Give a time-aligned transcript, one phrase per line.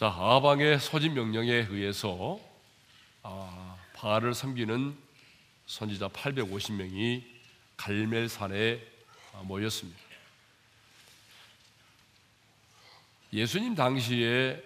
[0.00, 2.40] 자, 아방의 소집 명령에 의해서
[3.22, 4.96] 아, 바알을 섬기는
[5.66, 7.22] 선지자 850명이
[7.76, 8.80] 갈멜산에
[9.42, 10.00] 모였습니다.
[13.34, 14.64] 예수님 당시에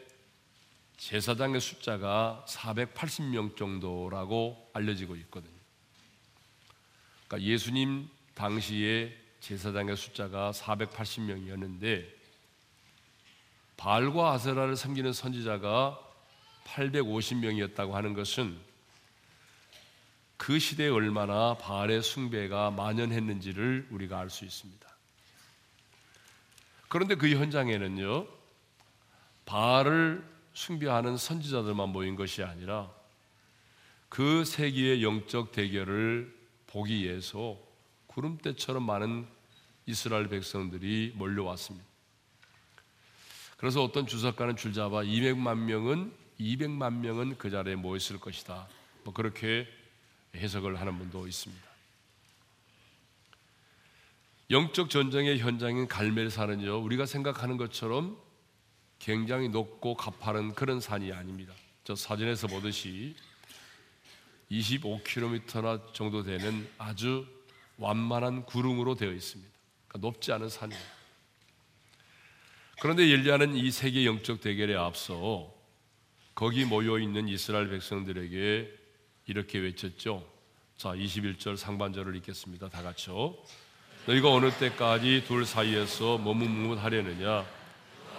[0.98, 5.50] 제사장의 숫자가 480명 정도라고 알려지고 있거든요.
[7.26, 12.13] 그러니까 예수님 당시에 제사장의 숫자가 480명이었는데
[13.76, 15.98] 바알과 아세라를 섬기는 선지자가
[16.64, 18.58] 850명이었다고 하는 것은
[20.36, 24.88] 그 시대에 얼마나 바알의 숭배가 만연했는지를 우리가 알 수 있습니다.
[26.88, 28.26] 그런데 그 현장에는요,
[29.46, 32.90] 바알을 숭배하는 선지자들만 모인 것이 아니라
[34.08, 36.32] 그 세기의 영적 대결을
[36.68, 37.58] 보기 위해서
[38.06, 39.26] 구름대처럼 많은
[39.86, 41.93] 이스라엘 백성들이 몰려왔습니다.
[43.56, 48.68] 그래서 어떤 주석가는 줄잡아 200만 명은 200만 명은 그 자리에 모였을 것이다.
[49.04, 49.68] 뭐 그렇게
[50.34, 51.64] 해석을 하는 분도 있습니다.
[54.50, 58.18] 영적 전쟁의 현장인 갈멜산은요 우리가 생각하는 것처럼
[58.98, 61.52] 굉장히 높고 가파른 그런 산이 아닙니다.
[61.84, 63.14] 저 사진에서 보듯이
[64.50, 67.26] 25km나 정도 되는 아주
[67.78, 69.50] 완만한 구름으로 되어 있습니다.
[69.88, 71.03] 그러니까 높지 않은 산이에요.
[72.80, 75.52] 그런데 엘리야는 이 세계 영적 대결에 앞서
[76.34, 78.70] 거기 모여 있는 이스라엘 백성들에게
[79.26, 80.26] 이렇게 외쳤죠.
[80.76, 82.68] 자, 21절 상반절을 읽겠습니다.
[82.68, 83.36] 다 같이요.
[84.06, 87.46] 너희가 어느 때까지 둘 사이에서 머뭇머뭇하려느냐?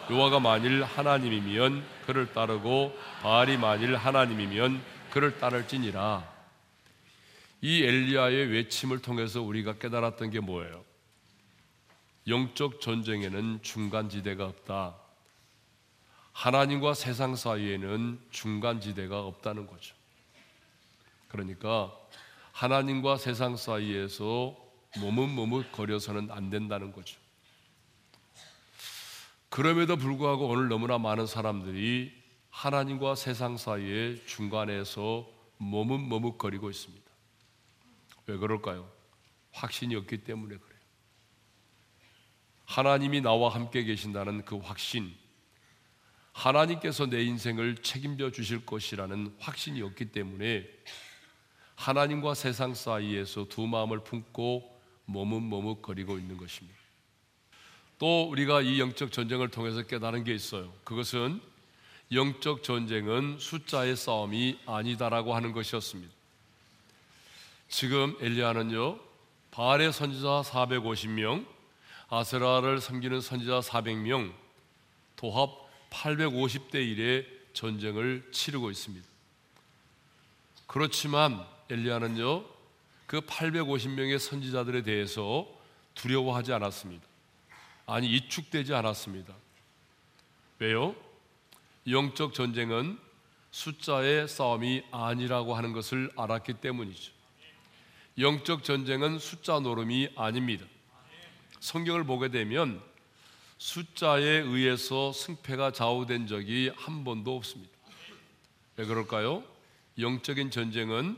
[0.09, 6.33] 요아가 만일 하나님이면 그를 따르고 바알이 만일 하나님이면 그를 따를지니라.
[7.61, 10.85] 이 엘리야의 외침을 통해서 우리가 깨달았던 게 뭐예요?
[12.27, 14.95] 영적 전쟁에는 중간지대가 없다.
[16.31, 19.95] 하나님과 세상 사이에는 중간지대가 없다는 거죠.
[21.27, 21.95] 그러니까
[22.51, 24.55] 하나님과 세상 사이에서
[24.99, 27.19] 머뭇머뭇 거려서는 안 된다는 거죠.
[29.49, 32.11] 그럼에도 불구하고 오늘 너무나 많은 사람들이
[32.49, 37.05] 하나님과 세상 사이의 중간에서 머뭇머뭇거리고 있습니다.
[38.27, 38.89] 왜 그럴까요?
[39.51, 40.74] 확신이 없기 때문에 그래요.
[42.65, 45.13] 하나님이 나와 함께 계신다는 그 확신,
[46.33, 50.67] 하나님께서 내 인생을 책임져 주실 것이라는 확신이 없기 때문에
[51.75, 54.75] 하나님과 세상 사이에서 두 마음을 품고
[55.05, 56.77] 머뭇머뭇거리고 있는 것입니다.
[57.97, 60.73] 또 우리가 이 영적 전쟁을 통해서 깨달은 게 있어요.
[60.83, 61.39] 그것은
[62.11, 66.13] 영적 전쟁은 숫자의 싸움이 아니다라고 하는 것이었습니다.
[67.69, 68.99] 지금 엘리야는요,
[69.51, 71.45] 바알의 선지자 450명,
[72.09, 74.33] 아세라를 섬기는 선지자 400명,
[75.15, 75.49] 도합
[75.89, 79.07] 850대 1의 전쟁을 치르고 있습니다.
[80.67, 82.45] 그렇지만 엘리야는요,
[83.07, 85.47] 그 850명의 선지자들에 대해서
[85.93, 87.05] 두려워하지 않았습니다.
[87.85, 89.33] 아니 이축되지 않았습니다.
[90.59, 90.95] 왜요?
[91.87, 92.99] 영적 전쟁은
[93.51, 97.13] 숫자의 싸움이 아니라고 하는 것을 알았기 때문이죠.
[98.17, 100.65] 영적 전쟁은 숫자 노름이 아닙니다.
[101.65, 102.79] 성경을 보게 되면
[103.57, 107.73] 숫자에 의해서 승패가 좌우된 적이 한 번도 없습니다.
[108.77, 109.43] 왜 그럴까요?
[109.97, 111.17] 영적인 전쟁은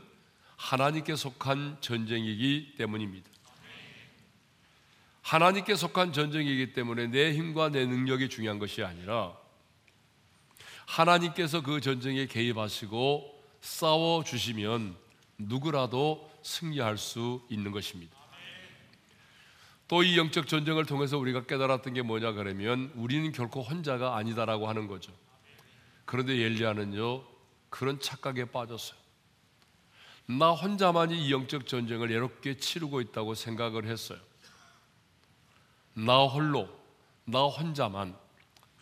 [0.56, 3.28] 하나님께 속한 전쟁이기 때문입니다.
[5.20, 9.36] 하나님께 속한 전쟁이기 때문에 내 힘과 내 능력이 중요한 것이 아니라
[10.86, 14.96] 하나님께서 그 전쟁에 개입하시고 싸워 주시면
[15.36, 18.17] 누구라도 승리할 수 있는 것입니다.
[19.88, 24.86] 또 이 영적 전쟁을 통해서 우리가 깨달았던 게 뭐냐 그러면 우리는 결코 혼자가 아니다라고 하는
[24.86, 25.12] 거죠.
[26.04, 27.24] 그런데 엘리야는요
[27.70, 28.98] 그런 착각에 빠졌어요.
[30.26, 34.18] 나 혼자만이 이 영적 전쟁을 외롭게 치르고 있다고 생각을 했어요.
[35.94, 36.68] 나 홀로,
[37.24, 38.14] 나 혼자만.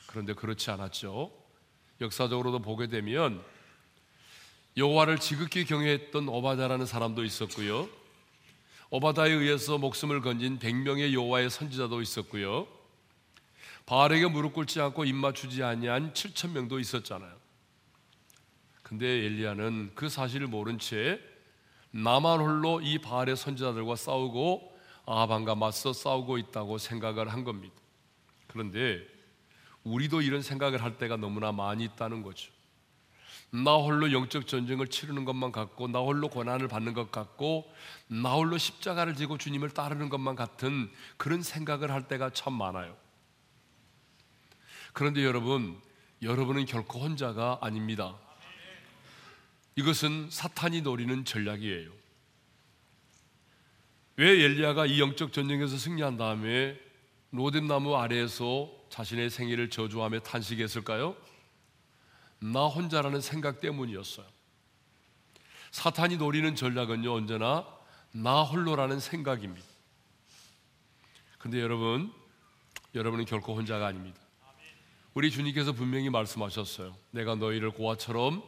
[0.08, 1.31] 그런데 그렇지 않았죠.
[2.00, 3.43] 역사적으로도 보게 되면
[4.76, 7.88] 여호와를 지극히 경외했던 오바다라는 사람도 있었고요.
[8.91, 12.69] 오바다에 의해서 목숨을 건진 100명의 여호와의 선지자도 있었고요.
[13.85, 17.33] 바알에게 무릎 꿇지 않고 입 맞추지 아니한 7천 명도 있었잖아요.
[18.83, 21.21] 근데 엘리야는 그 사실을 모른 채
[21.91, 27.75] 나만 홀로 이 바알의 선지자들과 싸우고 아방과 맞서 싸우고 있다고 생각을 한 겁니다.
[28.47, 29.05] 그런데
[29.82, 32.53] 우리도 이런 생각을 할 때가 너무나 많이 있다는 거죠.
[33.50, 37.72] 나 홀로 영적 전쟁을 치르는 것만 같고, 나 홀로 고난을 받는 것 같고,
[38.08, 42.96] 나 홀로 십자가를 지고 주님을 따르는 것만 같은 그런 생각을 할 때가 참 많아요.
[44.93, 45.81] 그런데 여러분,
[46.22, 48.16] 여러분은 결코 혼자가 아닙니다.
[49.76, 51.90] 이것은 사탄이 노리는 전략이에요.
[54.16, 56.81] 왜 엘리야가 이 영적 전쟁에서 승리한 다음에
[57.31, 61.14] 로뎀 나무 아래에서 자신의 생일을 저주하며 탄식했을까요?
[62.38, 64.27] 나 혼자라는 생각 때문이었어요.
[65.71, 67.67] 사탄이 노리는 전략은요, 언제나
[68.12, 69.67] 나 홀로라는 생각입니다.
[71.38, 72.12] 근데 여러분,
[72.94, 74.19] 여러분은 결코 혼자가 아닙니다.
[75.15, 76.97] 우리 주님께서 분명히 말씀하셨어요.
[77.11, 78.43] 내가 너희를 고아처럼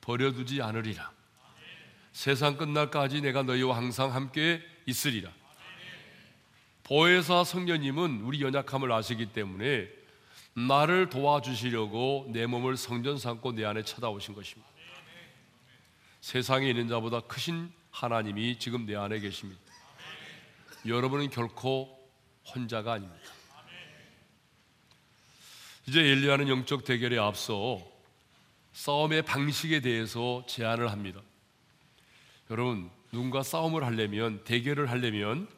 [0.00, 1.10] 버려두지 않으리라.
[2.12, 5.30] 세상 끝날까지 내가 너희와 항상 함께 있으리라.
[6.82, 9.88] 보혜사 성녀님은 우리 연약함을 아시기 때문에
[10.54, 14.68] 나를 도와주시려고 내 몸을 성전 삼고 내 안에 찾아오신 것입니다.
[16.20, 19.60] 세상에 있는 자보다 크신 하나님이 지금 내 안에 계십니다.
[20.86, 21.98] 여러분은 결코
[22.54, 23.30] 혼자가 아닙니다.
[25.86, 27.80] 이제 엘리야는 영적 대결에 앞서
[28.72, 31.20] 싸움의 방식에 대해서 제안을 합니다.
[32.50, 35.48] 여러분, 누군가 싸움을 하려면 대결을 하려면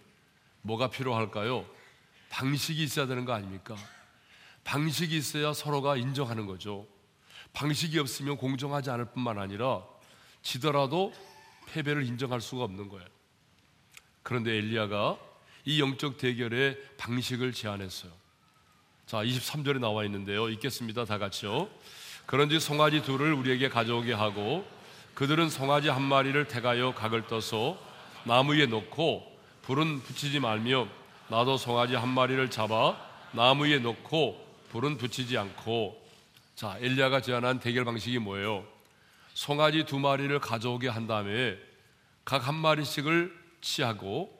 [0.62, 1.66] 뭐가 필요할까요?
[2.30, 3.76] 방식이 있어야 되는 거 아닙니까?
[4.64, 6.86] 방식이 있어야 서로가 인정하는 거죠.
[7.52, 9.82] 방식이 없으면 공정하지 않을 뿐만 아니라
[10.42, 11.12] 지더라도
[11.66, 13.06] 패배를 인정할 수가 없는 거예요.
[14.22, 15.18] 그런데 엘리야가
[15.64, 18.12] 이 영적 대결의 방식을 제안했어요.
[19.06, 20.48] 자, 23절에 나와 있는데요.
[20.48, 21.04] 읽겠습니다.
[21.04, 21.68] 다 같이요.
[22.26, 24.66] 그런지 송아지 둘을 우리에게 가져오게 하고
[25.14, 27.78] 그들은 송아지 한 마리를 태가여 각을 떠서
[28.24, 29.30] 나무 위에 놓고
[29.62, 30.88] 불은 붙이지 말며
[31.28, 32.96] 나도 송아지 한 마리를 잡아
[33.32, 36.02] 나무 위에 놓고 불은 붙이지 않고
[36.54, 38.66] 자 엘리야가 제안한 대결 방식이 뭐예요?
[39.34, 41.58] 송아지 두 마리를 가져오게 한 다음에
[42.24, 44.32] 각 한 마리씩을 치하고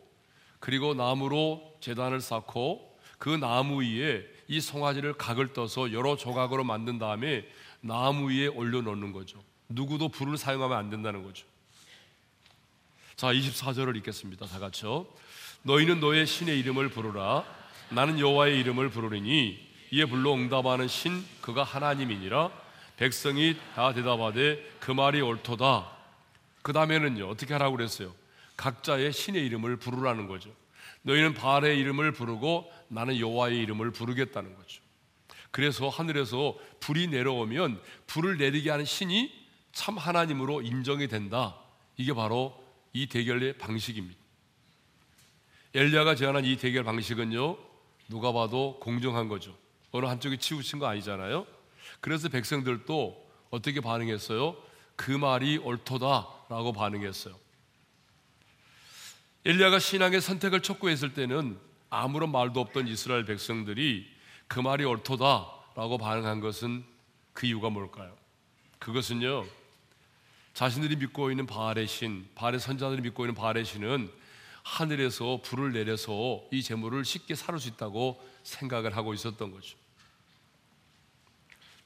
[0.58, 7.46] 그리고 나무로 재단을 쌓고 그 나무 위에 이 송아지를 각을 떠서 여러 조각으로 만든 다음에
[7.82, 9.42] 나무 위에 올려놓는 거죠.
[9.68, 11.46] 누구도 불을 사용하면 안 된다는 거죠.
[13.16, 14.46] 자, 24절을 읽겠습니다.
[14.46, 15.06] 다 같이요.
[15.62, 17.44] 너희는 너의 신의 이름을 부르라.
[17.90, 22.50] 나는 여호와의 이름을 부르리니 이에 불러 응답하는 신 그가 하나님이니라.
[22.96, 25.86] 백성이 다 대답하되 그 말이 옳도다.
[26.62, 28.14] 그 다음에는요 어떻게 하라고 그랬어요?
[28.56, 30.50] 각자의 신의 이름을 부르라는 거죠.
[31.02, 34.80] 너희는 바알의 이름을 부르고 나는 여호와의 이름을 부르겠다는 거죠.
[35.50, 39.30] 그래서 하늘에서 불이 내려오면 불을 내리게 하는 신이
[39.72, 41.58] 참 하나님으로 인정이 된다.
[41.98, 42.58] 이게 바로
[42.94, 44.18] 이 대결의 방식입니다.
[45.74, 47.58] 엘리야가 제안한 이 대결 방식은요,
[48.08, 49.54] 누가 봐도 공정한 거죠.
[49.92, 51.46] 어느 한쪽이 치우친 거 아니잖아요.
[52.00, 54.56] 그래서 백성들도 어떻게 반응했어요?
[54.96, 57.36] 그 말이 옳도다라고 반응했어요.
[59.44, 61.58] 엘리야가 신앙의 선택을 촉구했을 때는
[61.90, 64.10] 아무런 말도 없던 이스라엘 백성들이
[64.48, 66.84] 그 말이 옳도다라고 반응한 것은
[67.32, 68.16] 그 이유가 뭘까요?
[68.78, 69.44] 그것은요.
[70.54, 74.10] 자신들이 믿고 있는 바알의 신, 바알의 선자들이 믿고 있는 바알의 신은
[74.62, 79.81] 하늘에서 불을 내려서 이 재물을 쉽게 사를 수 있다고 생각을 하고 있었던 거죠.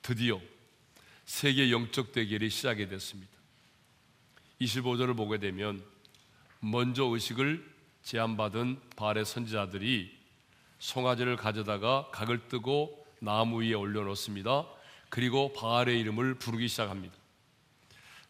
[0.06, 0.40] 드디어
[1.24, 3.32] 세계 영적 대결이 시작이 됐습니다.
[4.60, 5.82] 25절을 보게 되면
[6.60, 7.68] 먼저 의식을
[8.04, 10.16] 제안받은 바알의 선지자들이
[10.78, 14.66] 송아지를 가져다가 각을 뜨고 나무 위에 올려놓습니다.
[15.08, 17.12] 그리고 바알의 이름을 부르기 시작합니다.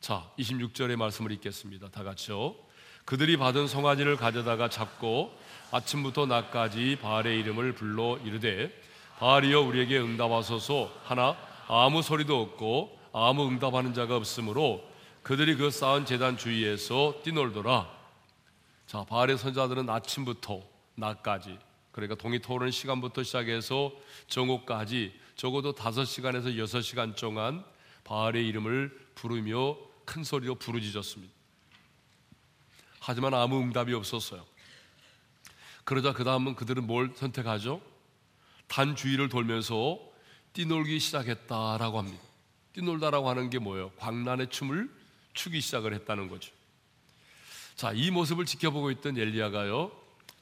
[0.00, 1.90] 자, 26절의 말씀을 읽겠습니다.
[1.90, 2.56] 다 같이요.
[3.04, 5.38] 그들이 받은 송아지를 가져다가 잡고
[5.72, 8.72] 아침부터 낮까지 바알의 이름을 불러 이르되
[9.18, 11.36] 바알이여 우리에게 응답하소서 하나
[11.68, 14.84] 아무 소리도 없고 아무 응답하는 자가 없으므로
[15.22, 17.90] 그들이 그 쌓은 재단 주위에서 뛰놀더라.
[18.86, 20.62] 자, 바알의 선자들은 아침부터
[20.94, 21.58] 낮까지
[21.90, 23.90] 그러니까 동이 토오르는 시간부터 시작해서
[24.28, 27.64] 정오까지 적어도 다섯 시간에서 여섯 시간 동안
[28.04, 31.34] 바알의 이름을 부르며 큰 소리로 부르짖었습니다.
[33.00, 34.44] 하지만 아무 응답이 없었어요.
[35.84, 37.80] 그러자 그 다음은 그들은 뭘 선택하죠?
[38.68, 39.98] 단 주위를 돌면서
[40.56, 42.22] 뛰놀기 시작했다라고 합니다.
[42.72, 43.90] 뛰놀다라고 하는 게 뭐예요?
[43.98, 44.88] 광란의 춤을
[45.34, 46.50] 추기 시작을 했다는 거죠.
[47.74, 49.92] 자, 이 모습을 지켜보고 있던 엘리야가요,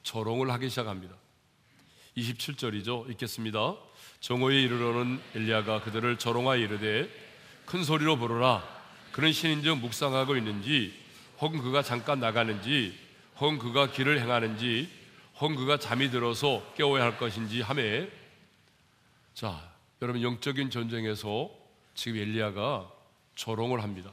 [0.03, 1.13] 조롱을 하기 시작합니다.
[2.15, 3.09] 27절이죠.
[3.11, 3.75] 읽겠습니다.
[4.21, 7.09] 정오에 이르러는 엘리야가 그들을 조롱하여 이르되
[7.65, 8.63] 큰 소리로 부르라.
[9.11, 10.97] 그런 신인즉 묵상하고 있는지
[11.39, 12.97] 혹은 그가 잠깐 나가는지
[13.35, 14.89] 혹은 그가 길을 행하는지
[15.41, 18.07] 혹은 그가 잠이 들어서 깨워야 할 것인지 하매
[19.33, 21.49] 자 여러분 영적인 전쟁에서
[21.93, 22.91] 지금 엘리야가
[23.35, 24.11] 조롱을 합니다.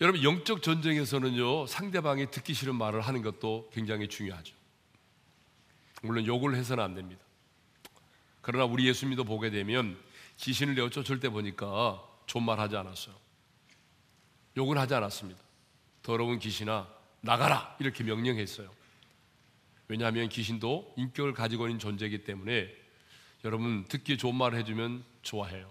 [0.00, 4.54] 여러분 영적 전쟁에서는요 상대방이 듣기 싫은 말을 하는 것도 굉장히 중요하죠.
[6.02, 7.22] 물론 욕을 해서는 안 됩니다.
[8.40, 9.98] 그러나 우리 예수님도 보게 되면
[10.38, 13.14] 귀신을 내어 쫓을 때 보니까 존말하지 않았어요.
[14.56, 15.40] 욕은 하지 않았습니다.
[16.02, 16.88] 더러운 귀신아
[17.20, 18.70] 나가라 이렇게 명령했어요.
[19.88, 22.83] 왜냐하면 귀신도 인격을 가지고 있는 존재이기 때문에
[23.44, 25.70] 여러분 듣기 좋은 말을 해주면 좋아해요.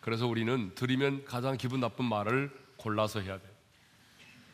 [0.00, 3.50] 그래서 우리는 들으면 가장 기분 나쁜 말을 골라서 해야 돼요.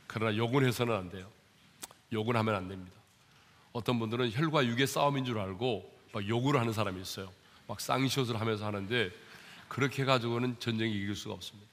[0.07, 1.31] 그러나 욕은 해서는 안 돼요.
[2.13, 2.97] 욕은 하면 안 됩니다.
[3.73, 7.31] 어떤 분들은 혈과 육의 싸움인 줄 알고 막 욕을 하는 사람이 있어요.
[7.69, 9.11] 막 쌍시옷을 하면서 하는데
[9.69, 11.71] 그렇게 가지고는 전쟁이 이길 수가 없습니다.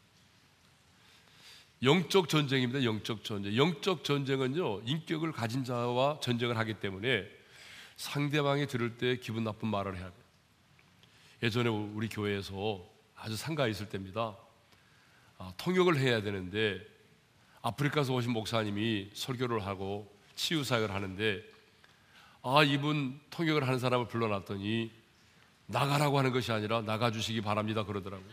[1.84, 2.84] 영적 전쟁입니다.
[2.84, 3.56] 영적 전쟁.
[3.56, 7.39] 영적 전쟁은요, 인격을 가진 자와 전쟁을 하기 때문에
[8.00, 10.24] 상대방이 들을 때 기분 나쁜 말을 해야 돼요.
[11.44, 12.82] 예전에 우리 교회에서
[13.14, 14.38] 아주 상가에 있을 때입니다.
[15.38, 16.80] 아, 통역을 해야 되는데
[17.62, 21.44] 아프리카에서 오신 목사님이 설교를 하고 치유 사역을 하는데
[22.42, 24.92] 아 이분 통역을 하는 사람을 불러놨더니
[25.66, 28.32] 나가라고 하는 것이 아니라 나가 주시기 바랍니다 그러더라고요.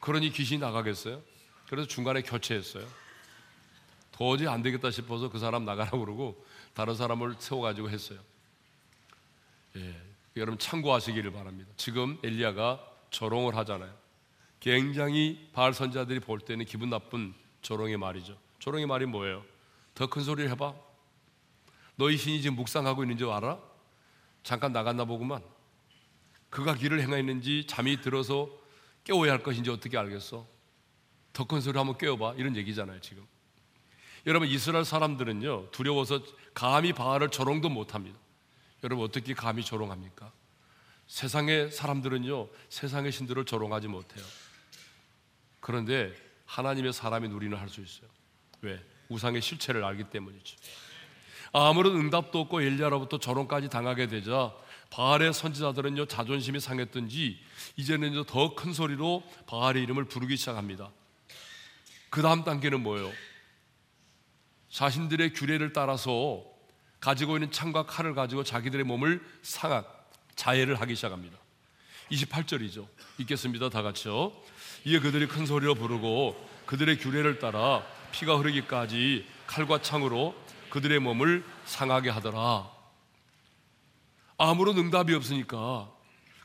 [0.00, 1.22] 그러니 귀신이 나가겠어요?
[1.70, 2.86] 그래서 중간에 교체했어요.
[4.12, 6.46] 도저히 안 되겠다 싶어서 그 사람 나가라고 그러고
[6.78, 8.20] 다른 사람을 세워가지고 했어요.
[9.74, 10.00] 예,
[10.36, 11.68] 여러분 참고하시기를 바랍니다.
[11.76, 12.80] 지금 엘리야가
[13.10, 13.92] 조롱을 하잖아요.
[14.60, 18.38] 굉장히 바알 선자들이 볼 때는 기분 나쁜 조롱의 말이죠.
[18.60, 19.44] 조롱의 말이 뭐예요?
[19.96, 20.72] 더 큰 소리를 해봐.
[21.96, 23.58] 너희 신이 지금 묵상하고 있는 줄 알아?
[24.44, 25.42] 잠깐 나갔나 보구만.
[26.48, 28.48] 그가 길을 행하였는지 잠이 들어서
[29.02, 30.46] 깨워야 할 것인지 어떻게 알겠어?
[31.32, 32.34] 더 큰 소리 한번 깨워봐.
[32.36, 33.26] 이런 얘기잖아요, 지금.
[34.28, 36.22] 여러분, 이스라엘 사람들은요, 두려워서
[36.54, 38.18] 감히 바알을 조롱도 못 합니다.
[38.84, 40.30] 여러분, 어떻게 감히 조롱합니까?
[41.06, 44.24] 세상의 사람들은요, 세상의 신들을 조롱하지 못해요.
[45.60, 46.14] 그런데
[46.46, 48.08] 하나님의 사람이 누리는 할 수 있어요.
[48.60, 48.78] 왜?
[49.08, 50.56] 우상의 실체를 알기 때문이죠.
[51.52, 54.54] 아무런 응답도 없고 엘리야로부터 조롱까지 당하게 되자
[54.90, 57.38] 바알의 선지자들은요 자존심이 상했던지
[57.76, 60.90] 이제는 더 큰 소리로 바알의 이름을 부르기 시작합니다.
[62.10, 63.10] 그 다음 단계는 뭐예요?
[64.70, 66.44] 자신들의 규례를 따라서
[67.00, 71.38] 가지고 있는 창과 칼을 가지고 자기들의 몸을 상악, 자해를 하기 시작합니다.
[72.10, 72.86] 28절이죠.
[73.18, 73.68] 읽겠습니다.
[73.68, 74.32] 다 같이요.
[74.84, 80.34] 이에 그들이 큰 소리로 부르고 그들의 규례를 따라 피가 흐르기까지 칼과 창으로
[80.70, 82.70] 그들의 몸을 상하게 하더라.
[84.36, 85.90] 아무런 응답이 없으니까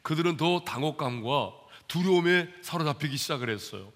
[0.02, 1.52] 그들은 더 당혹감과
[1.88, 3.92] 두려움에 사로잡히기 시작을 했어요.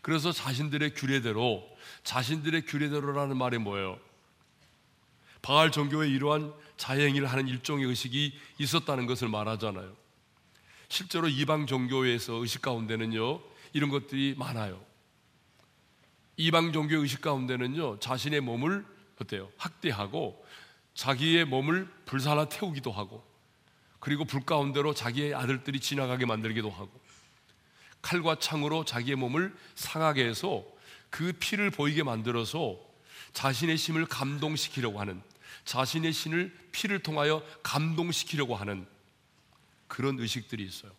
[0.00, 1.68] 그래서 자신들의 규례대로
[2.04, 3.98] 자신들의 규례대로라는 말이 뭐예요?
[5.42, 9.94] 바알 종교에 이러한 자행을 하는 일종의 의식이 있었다는 것을 말하잖아요.
[10.88, 13.40] 실제로 이방 종교에서 의식 가운데는요
[13.72, 14.80] 이런 것들이 많아요.
[16.36, 18.84] 이방 종교 의식 가운데는요 자신의 몸을
[19.20, 19.50] 어때요?
[19.56, 20.44] 학대하고
[20.94, 23.24] 자기의 몸을 불살라 태우기도 하고
[24.00, 26.90] 그리고 불 가운데로 자기의 아들들이 지나가게 만들기도 하고
[28.02, 30.64] 칼과 창으로 자기의 몸을 상하게 해서
[31.08, 32.78] 그 피를 보이게 만들어서
[33.32, 35.22] 자신의 심을 감동시키려고 하는
[35.64, 38.86] 자신의 신을 피를 통하여 감동시키려고 하는
[39.86, 40.92] 그런 의식들이 있어요.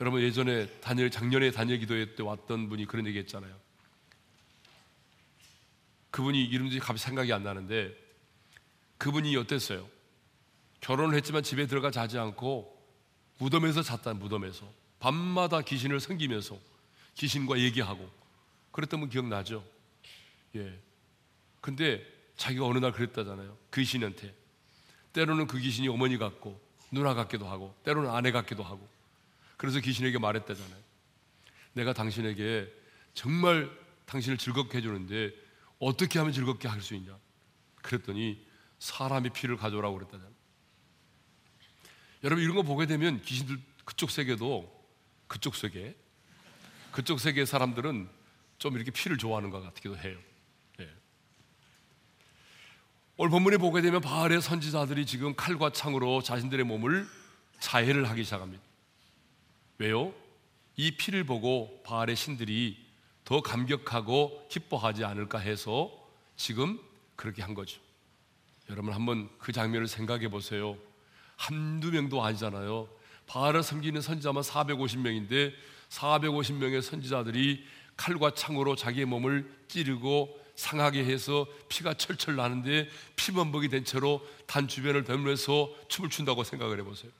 [0.00, 3.54] 여러분 예전에 다니엘 작년에 다니엘 기도회 때 왔던 분이 그런 얘기 했잖아요.
[6.10, 7.94] 그분이 이름도 갑자기 생각이 안 나는데
[8.96, 9.88] 그분이 어땠어요?
[10.80, 12.76] 결혼을 했지만 집에 들어가 자지 않고
[13.38, 16.58] 무덤에서 잤다 무덤에서 밤마다 귀신을 섬기면서
[17.14, 18.10] 귀신과 얘기하고
[18.72, 19.64] 그랬던 분 기억나죠?
[20.56, 20.78] 예.
[21.60, 22.04] 근데
[22.36, 23.56] 자기가 어느 날 그랬다잖아요.
[23.74, 24.34] 귀신한테.
[25.12, 28.88] 때로는 그 귀신이 어머니 같고 누나 같기도 하고 때로는 아내 같기도 하고
[29.56, 30.80] 그래서 귀신에게 말했다잖아요.
[31.72, 32.72] 내가 당신에게
[33.14, 33.70] 정말
[34.06, 35.32] 당신을 즐겁게 해주는데
[35.78, 37.16] 어떻게 하면 즐겁게 할 수 있냐?
[37.82, 38.46] 그랬더니
[38.78, 40.32] 사람의 피를 가져오라고 그랬다잖아요.
[42.24, 44.77] 여러분 이런 거 보게 되면 귀신들 그쪽 세계도
[45.28, 45.94] 그쪽 세계
[46.90, 48.08] 그쪽 세계 사람들은
[48.58, 50.18] 좀 이렇게 피를 좋아하는 것 같기도 해요.
[50.78, 50.88] 네.
[53.16, 57.06] 오늘 본문에 보게 되면 바알의 선지자들이 지금 칼과 창으로 자신들의 몸을
[57.60, 58.62] 자해를 하기 시작합니다.
[59.78, 60.12] 왜요?
[60.76, 62.84] 이 피를 보고 바알의 신들이
[63.24, 65.92] 더 감격하고 기뻐하지 않을까 해서
[66.36, 66.80] 지금
[67.14, 67.80] 그렇게 한 거죠.
[68.70, 70.76] 여러분 한번 그 장면을 생각해 보세요.
[71.36, 72.88] 한두 명도 아니잖아요.
[73.28, 75.52] 바알을 섬기는 선지자만 450명인데
[75.90, 77.64] 450명의 선지자들이
[77.96, 85.04] 칼과 창으로 자기의 몸을 찌르고 상하게 해서 피가 철철 나는데 피범벅이 된 채로 단 주변을
[85.04, 87.12] 덤면서 춤을 춘다고 생각을 해보세요.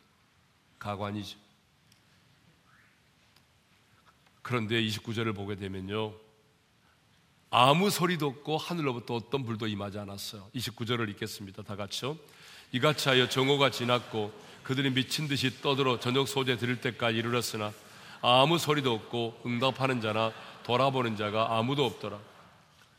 [0.79, 1.39] 가관이죠.
[4.43, 6.15] 그런데 29절을 보게 되면요.
[7.51, 10.51] 아무 소리도 없고 하늘로부터 어떤 불도 임하지 않았어요.
[10.55, 11.63] 29절을 읽겠습니다.
[11.63, 12.19] 다 같이요.
[12.73, 14.33] 이같이 하여 정오가 지났고
[14.63, 17.73] 그들이 미친 듯이 떠들어 저녁 소재 드릴 때까지 이르렀으나
[18.21, 20.33] 아무 소리도 없고 응답하는 자나
[20.65, 22.21] 돌아보는 자가 아무도 없더라.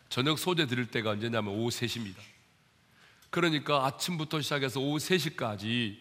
[0.09, 2.15] 저녁 소재 드릴 때가 언제냐면 오후 3시입니다.
[3.29, 5.97] 그러니까 아침부터 시작해서 오후 3시까지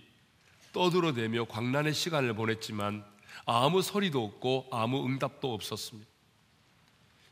[0.72, 3.04] 떠들어대며 광란의 시간을 보냈지만
[3.44, 6.08] 아무 소리도 없고 아무 응답도 없었습니다.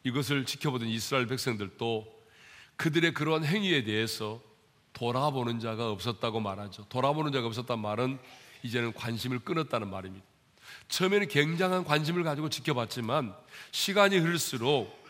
[0.05, 2.15] 이것을 지켜보던 이스라엘 백성들도
[2.77, 4.43] 그들의 그러한 행위에 대해서
[4.97, 6.87] 돌아보는 자가 없었다고 말하죠.
[6.89, 8.19] 돌아보는 자가 없었단 말은
[8.63, 10.25] 이제는 관심을 끊었다는 말입니다.
[10.89, 13.37] 처음에는 굉장한 관심을 가지고 지켜봤지만
[13.73, 15.05] 시간이 흐를수록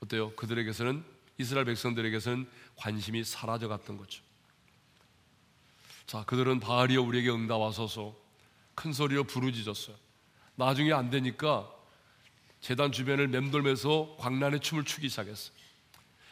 [0.00, 0.32] 어때요?
[0.36, 1.04] 그들에게서는
[1.38, 4.22] 이스라엘 백성들에게서는 관심이 사라져 갔던 거죠.
[6.06, 8.14] 자, 그들은 바알이여 우리에게 응답하소서
[8.76, 9.96] 큰 소리로 부르짖었어요.
[10.54, 11.68] 나중에 안 되니까
[12.60, 15.52] 재단 주변을 맴돌면서 광란의 춤을 추기 시작했어요.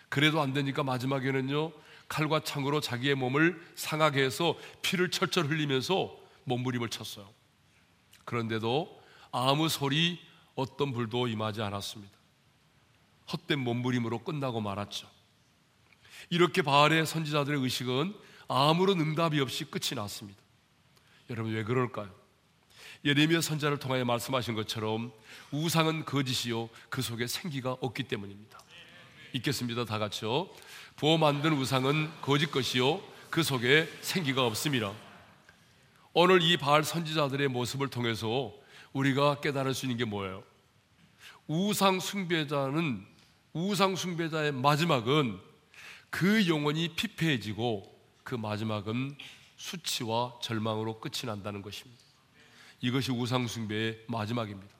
[0.09, 1.73] 그래도 안 되니까 마지막에는요
[2.11, 7.33] 칼과 창으로 자기의 몸을 상하게 해서 피를 철철 흘리면서 몸부림을 쳤어요.
[8.25, 9.00] 그런데도
[9.31, 10.21] 아무 소리
[10.57, 12.12] 어떤 불도 임하지 않았습니다.
[13.33, 15.09] 헛된 몸부림으로 끝나고 말았죠.
[16.31, 18.12] 이렇게 바알의 선지자들의 의식은
[18.49, 20.40] 아무런 응답이 없이 끝이 났습니다.
[21.31, 22.12] 여러분 왜 그럴까요?
[23.05, 25.12] 예레미야 선자를 통하여 말씀하신 것처럼
[25.52, 28.59] 우상은 거짓이요 그 속에 생기가 없기 때문입니다.
[29.32, 29.84] 읽겠습니다.
[29.84, 30.49] 다 같이요.
[30.96, 34.92] 부어 만든 우상은 거짓 것이요 그 속에 생기가 없습니다.
[36.12, 38.52] 오늘 이 바알 선지자들의 모습을 통해서
[38.92, 40.42] 우리가 깨달을 수 있는 게 뭐예요?
[41.46, 43.06] 우상 숭배자는
[43.52, 45.38] 우상 숭배자의 마지막은
[46.10, 49.16] 그 영혼이 피폐해지고 그 마지막은
[49.56, 52.02] 수치와 절망으로 끝이 난다는 것입니다.
[52.80, 54.79] 이것이 우상 숭배의 마지막입니다.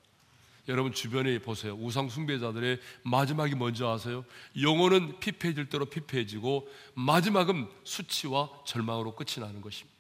[0.69, 1.75] 여러분 주변에 보세요.
[1.75, 4.25] 우상 숭배자들의 마지막이 뭔지 아세요?
[4.61, 9.99] 영혼은 피폐해질 대로 피폐해지고 마지막은 수치와 절망으로 끝이 나는 것입니다.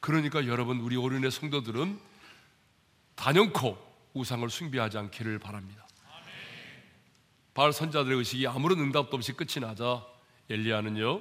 [0.00, 1.98] 그러니까 여러분 우리 오륜의 성도들은
[3.14, 3.76] 단연코
[4.14, 5.86] 우상을 숭배하지 않기를 바랍니다.
[7.54, 10.06] 바알 선자들의 의식이 아무런 응답도 없이 끝이 나자
[10.48, 11.20] 엘리야는요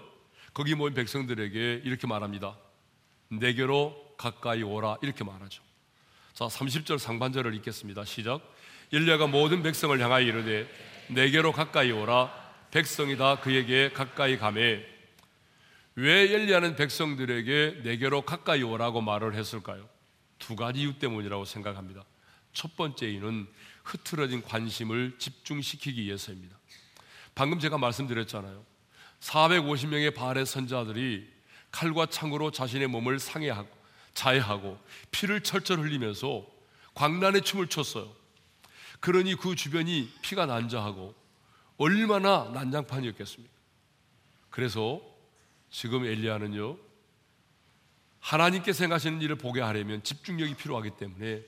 [0.53, 2.57] 거기 모인 백성들에게 이렇게 말합니다.
[3.29, 5.61] 내게로 가까이 오라 이렇게 말하죠.
[6.33, 8.05] 자, 30절 상반절을 읽겠습니다.
[8.05, 8.41] 시작.
[8.91, 10.67] 엘리야가 모든 백성을 향하여 이르되
[11.09, 12.33] 내게로 가까이 오라
[12.71, 14.83] 백성이 다 그에게 가까이 가매
[15.95, 19.87] 왜 엘리야는 백성들에게 내게로 가까이 오라고 말을 했을까요?
[20.37, 22.05] 두 가지 이유 때문이라고 생각합니다.
[22.53, 23.47] 첫 번째 이유는
[23.83, 26.57] 흐트러진 관심을 집중시키기 위해서입니다.
[27.35, 28.63] 방금 제가 말씀드렸잖아요.
[29.19, 31.27] 450명의 바알의 선자들이
[31.71, 33.69] 칼과 창으로 자신의 몸을 상해하고
[34.13, 34.79] 자해하고
[35.11, 36.45] 피를 철철 흘리면서
[36.95, 38.18] 광란의 춤을 췄어요.
[38.99, 41.15] 그러니 그 주변이 피가 난자하고
[41.77, 43.53] 얼마나 난장판이었겠습니까?
[44.49, 45.01] 그래서
[45.69, 46.77] 지금 엘리야는요
[48.19, 51.43] 하나님께서 행하시는 일을 보게 하려면 집중력이 필요하기 때문에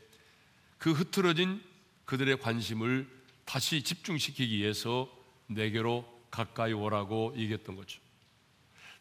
[0.78, 1.62] 그 흐트러진
[2.06, 3.10] 그들의 관심을
[3.46, 5.10] 다시 집중시키기 위해서
[5.48, 8.00] 내게로 가까이 오라고 얘기했던 거죠.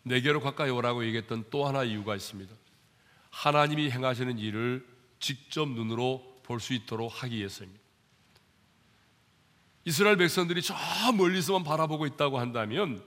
[0.03, 2.53] 내게로 가까이 오라고 얘기했던 또 하나 이유가 있습니다.
[3.31, 4.87] 하나님이 행하시는 일을
[5.21, 7.80] 직접 눈으로 볼 수 있도록 하기 위해서입니다.
[9.85, 10.75] 이스라엘 백성들이 저
[11.17, 13.03] 멀리서만 바라보고 있다고 한다면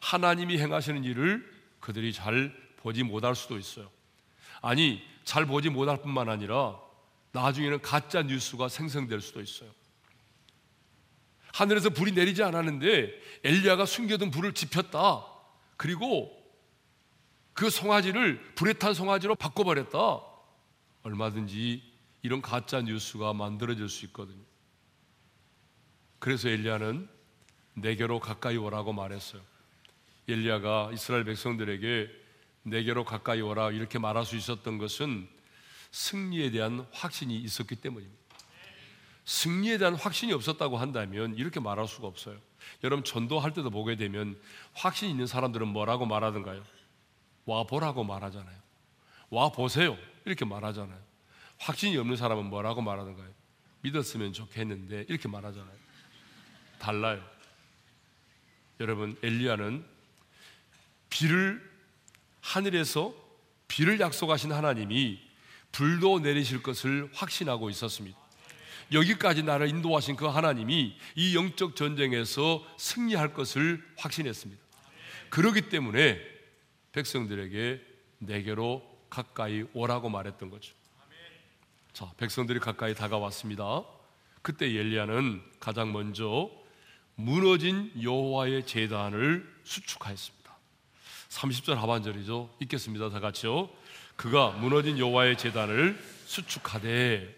[0.00, 1.48] 하나님이 행하시는 일을
[1.80, 3.90] 그들이 잘 보지 못할 수도 있어요.
[4.60, 6.78] 아니, 잘 보지 못할 뿐만 아니라
[7.32, 9.70] 나중에는 가짜 뉴스가 생성될 수도 있어요.
[11.52, 13.12] 하늘에서 불이 내리지 않았는데
[13.44, 15.26] 엘리야가 숨겨둔 불을 지폈다.
[15.76, 16.30] 그리고
[17.52, 20.22] 그 송아지를 불에 탄 송아지로 바꿔버렸다.
[21.02, 21.82] 얼마든지
[22.22, 24.42] 이런 가짜 뉴스가 만들어질 수 있거든요.
[26.22, 27.08] 그래서 엘리야는
[27.74, 29.42] 내게로 가까이 오라고 말했어요.
[30.28, 32.08] 엘리야가 이스라엘 백성들에게
[32.62, 35.28] 내게로 가까이 오라 이렇게 말할 수 있었던 것은
[35.90, 38.22] 승리에 대한 확신이 있었기 때문입니다.
[39.24, 42.38] 승리에 대한 확신이 없었다고 한다면 이렇게 말할 수가 없어요.
[42.84, 44.40] 여러분 전도할 때도 보게 되면
[44.74, 46.62] 확신 있는 사람들은 뭐라고 말하던가요?
[47.46, 48.56] 와 보라고 말하잖아요.
[49.30, 49.98] 와 보세요.
[50.24, 51.00] 이렇게 말하잖아요.
[51.58, 53.28] 확신이 없는 사람은 뭐라고 말하던가요?
[53.80, 55.81] 믿었으면 좋겠는데 이렇게 말하잖아요.
[56.82, 57.24] 달라요.
[58.80, 59.84] 여러분 엘리야는
[61.10, 61.70] 비를
[62.40, 63.14] 하늘에서
[63.68, 65.20] 비를 약속하신 하나님이
[65.70, 68.18] 불도 내리실 것을 확신하고 있었습니다.
[68.92, 74.60] 여기까지 나를 인도하신 그 하나님이 이 영적 전쟁에서 승리할 것을 확신했습니다.
[75.30, 76.20] 그러기 때문에
[76.90, 77.80] 백성들에게
[78.18, 80.74] 내게로 가까이 오라고 말했던 거죠.
[81.92, 83.84] 자, 백성들이 가까이 다가왔습니다.
[84.42, 86.50] 그때 엘리야는 가장 먼저
[87.14, 90.56] 무너진 여호와의 제단을 수축하였습니다.
[91.28, 92.50] 30절 하반절이죠.
[92.60, 93.10] 읽겠습니다.
[93.10, 93.70] 다 같이요.
[94.16, 97.34] 그가 무너진 여호와의 제단을 수축하되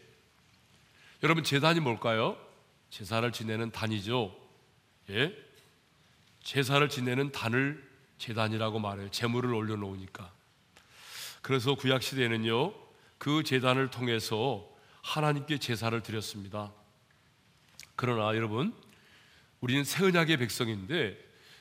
[1.22, 2.36] 여러분 제단이 뭘까요?
[2.90, 4.36] 제사를 지내는 단이죠.
[5.10, 5.34] 예?
[6.42, 7.82] 제사를 지내는 단을
[8.18, 9.10] 제단이라고 말해요.
[9.10, 10.30] 제물을 올려 놓으니까.
[11.42, 12.72] 그래서 구약 시대에는요,
[13.18, 14.68] 그 제단을 통해서
[15.02, 16.72] 하나님께 제사를 드렸습니다.
[17.96, 18.74] 그러나 여러분,
[19.64, 21.16] 우리는 새 언약의 백성인데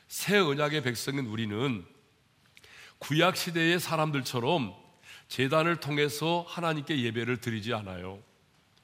[0.09, 1.85] 새 언약의 백성인 우리는
[2.97, 4.75] 구약 시대의 사람들처럼
[5.29, 8.21] 제단을 통해서 하나님께 예배를 드리지 않아요.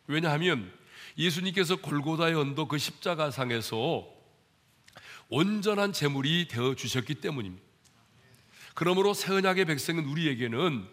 [0.08, 0.71] 왜냐하면
[1.17, 4.08] 예수님께서 골고다의 언도 그 십자가상에서
[5.27, 7.65] 온전한 제물이 되어 주셨기 때문입니다.
[8.73, 10.88] 그러므로 새 언약의 백성은 우리에게는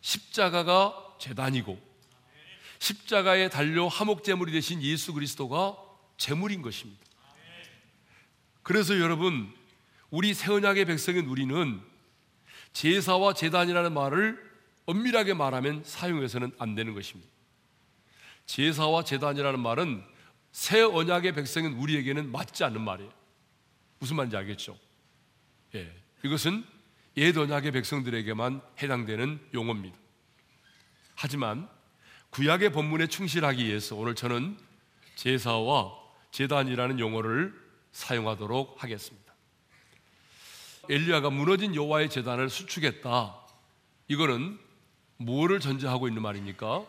[0.00, 1.80] 십자가가 제단이고
[2.80, 5.83] 십자가에 달려 화목 제물이 되신 예수 그리스도가
[6.16, 7.02] 제물인 것입니다.
[8.62, 9.52] 그래서 여러분
[10.10, 11.80] 우리 새 언약의 백성인 우리는
[12.72, 14.52] 제사와 제단이라는 말을
[14.86, 17.30] 엄밀하게 말하면 사용해서는 안 되는 것입니다.
[18.46, 20.04] 제사와 제단이라는 말은
[20.52, 23.12] 새 언약의 백성인 우리에게는 맞지 않는 말이에요.
[23.98, 24.78] 무슨 말인지 알겠죠?
[25.74, 25.92] 예.
[26.24, 26.64] 이것은
[27.16, 29.96] 옛 언약의 백성들에게만 해당되는 용어입니다.
[31.14, 31.68] 하지만
[32.30, 34.58] 구약의 본문에 충실하기 위해서 오늘 저는
[35.14, 36.03] 제사와
[36.34, 37.54] 제단이라는 용어를
[37.92, 39.32] 사용하도록 하겠습니다.
[40.88, 43.36] 엘리야가 무너진 여호와의 제단을 수축했다.
[44.08, 44.58] 이거는
[45.18, 46.84] 뭐를 전제하고 있는 말입니까?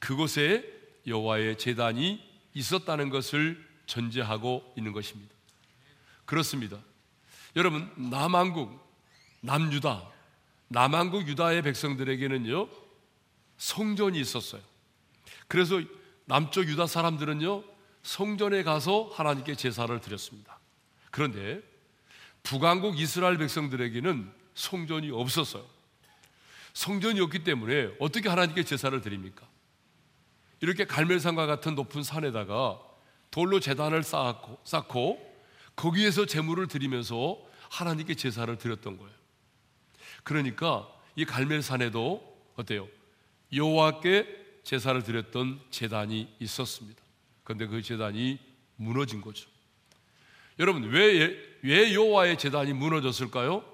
[0.00, 0.68] 그곳에
[1.06, 2.20] 여호와의 제단이
[2.54, 5.32] 있었다는 것을 전제하고 있는 것입니다.
[6.24, 6.80] 그렇습니다.
[7.54, 8.76] 여러분 남한국
[9.40, 10.02] 남유다
[10.66, 12.68] 남한국 유다의 백성들에게는요
[13.56, 14.62] 성전이 있었어요.
[15.46, 15.80] 그래서
[16.24, 17.73] 남쪽 유다 사람들은요
[18.04, 20.60] 성전에 가서 하나님께 제사를 드렸습니다.
[21.10, 21.62] 그런데
[22.42, 25.66] 북왕국 이스라엘 백성들에게는 성전이 없었어요.
[26.74, 29.48] 성전이 없기 때문에 어떻게 하나님께 제사를 드립니까?
[30.60, 32.78] 이렇게 갈멜산과 같은 높은 산에다가
[33.30, 35.34] 돌로 재단을 쌓고, 쌓고
[35.74, 37.38] 거기에서 제물을 드리면서
[37.70, 39.14] 하나님께 제사를 드렸던 거예요.
[40.22, 42.86] 그러니까 이 갈멜산에도 어때요?
[43.52, 47.03] 여호와께 제사를 드렸던 제단이 있었습니다.
[47.44, 48.38] 그런데 그 제단이
[48.76, 49.48] 무너진 거죠.
[50.58, 53.64] 여러분 왜, 왜 여호와의 제단이 무너졌을까요?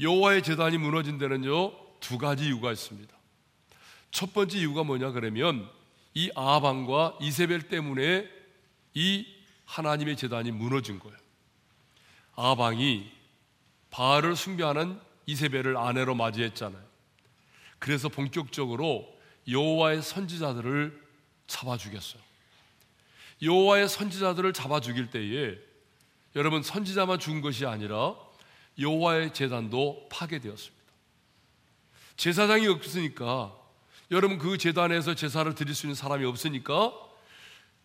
[0.00, 3.14] 여호와의 제단이 무너진 데는요 두 가지 이유가 있습니다.
[4.10, 5.68] 첫 번째 이유가 뭐냐 그러면
[6.14, 8.28] 이 아방과 이세벨 때문에
[8.94, 9.26] 이
[9.66, 11.16] 하나님의 제단이 무너진 거예요.
[12.34, 13.10] 아방이
[13.90, 16.84] 바알을 숭배하는 이세벨을 아내로 맞이했잖아요.
[17.78, 19.06] 그래서 본격적으로
[19.48, 21.02] 여호와의 선지자들을
[21.46, 22.25] 잡아 죽였어요.
[23.42, 25.58] 여호와의 선지자들을 잡아 죽일 때에
[26.34, 28.14] 여러분 선지자만 죽은 것이 아니라
[28.78, 30.76] 여호와의 제단도 파괴되었습니다.
[32.16, 33.54] 제사장이 없으니까
[34.10, 36.92] 여러분 그 제단에서 제사를 드릴 수 있는 사람이 없으니까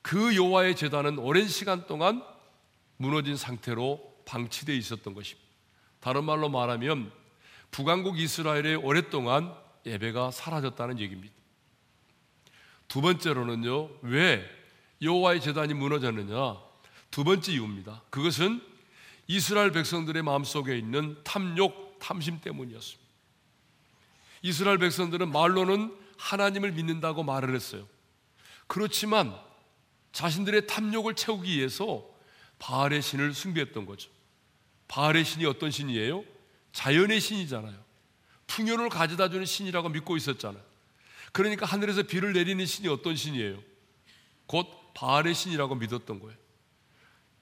[0.02, 2.24] 그 여호와의 제단은 오랜 시간 동안
[2.98, 5.50] 무너진 상태로 방치되어 있었던 것입니다.
[6.00, 7.12] 다른 말로 말하면
[7.72, 9.54] 북왕국 이스라엘에 오랫동안
[9.86, 11.34] 예배가 사라졌다는 얘기입니다.
[12.88, 14.61] 두 번째로는요, 왜
[15.02, 16.58] 여호와의 제단이 무너졌느냐?
[17.10, 18.04] 두 번째 이유입니다.
[18.10, 18.62] 그것은
[19.28, 23.12] 이스라엘 백성들의 마음속에 있는 탐욕, 탐심 때문이었습니다.
[24.44, 27.88] 이스라엘 백성들은 말로는 하나님을 믿는다고 말을 했어요.
[28.68, 29.36] 그렇지만
[30.12, 32.06] 자신들의 탐욕을 채우기 위해서
[32.60, 34.10] 바알의 신을 숭배했던 거죠.
[34.88, 36.24] 바알의 신이 어떤 신이에요?
[36.74, 37.76] 자연의 신이잖아요.
[38.48, 40.64] 풍요를 가져다 주는 신이라고 믿고 있었잖아요.
[41.32, 43.58] 그러니까 하늘에서 비를 내리는 신이 어떤 신이에요?
[44.46, 46.38] 곧 바알의 신이라고 믿었던 거예요.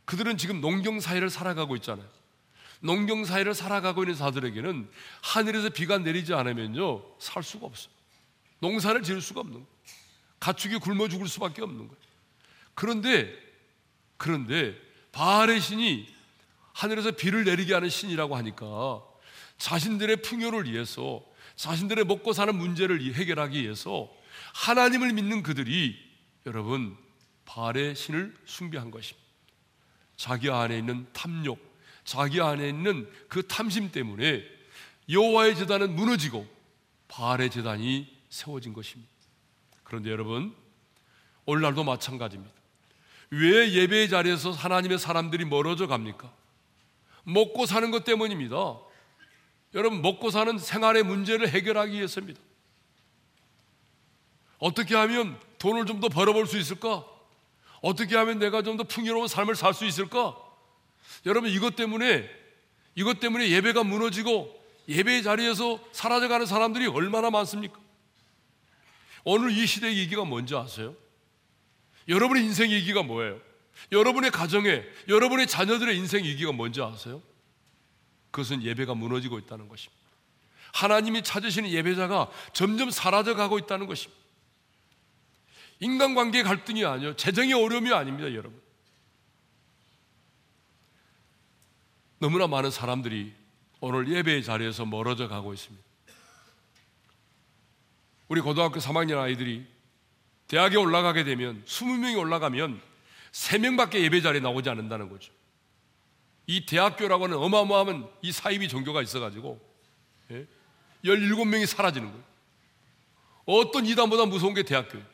[0.06, 2.08] 그들은 지금 농경 사회를 살아가고 있잖아요.
[2.82, 4.90] 농경 사회를 살아가고 있는 자들에게는
[5.22, 7.94] 하늘에서 비가 내리지 않으면요 살 수가 없어요.
[8.60, 9.68] 농사를 지을 수가 없는 거예요.
[10.40, 12.02] 가축이 굶어 죽을 수밖에 없는 거예요.
[12.74, 13.34] 그런데
[14.18, 14.76] 그런데
[15.12, 16.08] 바알의 신이
[16.74, 19.02] 하늘에서 비를 내리게 하는 신이라고 하니까
[19.58, 21.22] 자신들의 풍요를 위해서
[21.56, 24.10] 자신들의 먹고 사는 문제를 해결하기 위해서
[24.54, 25.98] 하나님을 믿는 그들이
[26.46, 26.98] 여러분
[27.50, 29.28] 바알의 신을 숭배한 것입니다.
[30.16, 31.60] 자기 안에 있는 탐욕,
[32.04, 34.44] 자기 안에 있는 그 탐심 때문에
[35.10, 36.46] 여호와의 제단은 무너지고
[37.08, 39.12] 바알의 제단이 세워진 것입니다.
[39.84, 40.56] 그런데 여러분
[41.46, 42.54] 오늘날도 마찬가지입니다.
[43.32, 46.32] 왜 예배의 자리에서 하나님의 사람들이 멀어져 갑니까?
[47.24, 48.56] 먹고 사는 것 때문입니다.
[49.74, 52.40] 여러분 먹고 사는 생활의 문제를 해결하기 위해서입니다.
[54.60, 57.19] 어떻게 하면 돈을 좀 더 벌어볼 수 있을까?
[57.82, 60.36] 어떻게 하면 내가 좀 더 풍요로운 삶을 살 수 있을까?
[61.26, 62.30] 여러분 이것 때문에
[62.96, 64.54] 이것 때문에 예배가 무너지고
[64.88, 67.80] 예배의 자리에서 사라져가는 사람들이 얼마나 많습니까?
[69.24, 70.96] 오늘 이 시대의 위기가 뭔지 아세요?
[72.08, 73.40] 여러분의 인생 위기가 뭐예요?
[73.92, 77.22] 여러분의 가정에, 여러분의 자녀들의 인생 위기가 뭔지 아세요?
[78.32, 80.00] 그것은 예배가 무너지고 있다는 것입니다.
[80.74, 84.19] 하나님이 찾으시는 예배자가 점점 사라져 가고 있다는 것입니다.
[85.80, 87.16] 인간관계 갈등이 아니요.
[87.16, 88.60] 재정의 어려움이 아닙니다, 여러분.
[92.20, 93.34] 너무나 많은 사람들이
[93.80, 95.88] 오늘 예배의 자리에서 멀어져 가고 있습니다.
[98.28, 99.66] 우리 고등학교 3학년 아이들이
[100.48, 102.82] 대학에 올라가게 되면 20명이 올라가면
[103.32, 105.32] 3명밖에 예배 자리에 나오지 않는다는 거죠.
[106.46, 109.60] 이 대학교라고는 어마어마한 이 사이비 종교가 있어가지고
[110.32, 110.48] 예?
[111.06, 112.24] 17명이 사라지는 거예요.
[113.46, 115.06] 어떤 이단보다 무서운 게 대학교예요.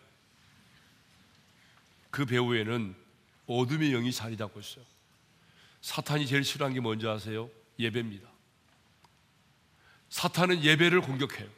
[2.16, 2.96] 그 배후에는
[3.46, 4.86] 어둠의 영이 자리 잡고 있어요.
[5.82, 7.50] 사탄이 제일 싫어하는 게 뭔지 아세요?
[7.78, 8.26] 예배입니다.
[10.08, 11.50] 사탄은 예배를 공격해요.